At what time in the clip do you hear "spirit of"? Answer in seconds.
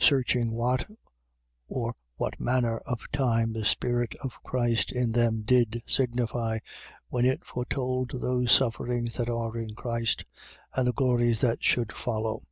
3.62-4.42